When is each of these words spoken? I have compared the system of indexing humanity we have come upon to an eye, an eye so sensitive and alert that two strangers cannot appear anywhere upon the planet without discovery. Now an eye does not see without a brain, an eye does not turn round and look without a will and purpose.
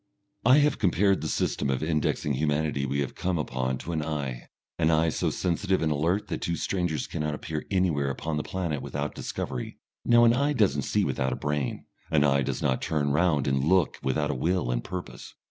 I 0.45 0.57
have 0.57 0.79
compared 0.79 1.21
the 1.21 1.27
system 1.27 1.69
of 1.69 1.83
indexing 1.83 2.33
humanity 2.33 2.87
we 2.87 3.01
have 3.01 3.13
come 3.13 3.37
upon 3.37 3.77
to 3.77 3.91
an 3.91 4.03
eye, 4.03 4.47
an 4.79 4.89
eye 4.89 5.09
so 5.09 5.29
sensitive 5.29 5.83
and 5.83 5.91
alert 5.91 6.27
that 6.29 6.41
two 6.41 6.55
strangers 6.55 7.05
cannot 7.05 7.35
appear 7.35 7.67
anywhere 7.69 8.09
upon 8.09 8.37
the 8.37 8.41
planet 8.43 8.81
without 8.81 9.13
discovery. 9.13 9.77
Now 10.03 10.23
an 10.23 10.33
eye 10.33 10.53
does 10.53 10.75
not 10.75 10.85
see 10.85 11.03
without 11.05 11.33
a 11.33 11.35
brain, 11.35 11.85
an 12.09 12.23
eye 12.23 12.41
does 12.41 12.63
not 12.63 12.81
turn 12.81 13.11
round 13.11 13.47
and 13.47 13.63
look 13.63 13.99
without 14.01 14.31
a 14.31 14.33
will 14.33 14.71
and 14.71 14.83
purpose. 14.83 15.35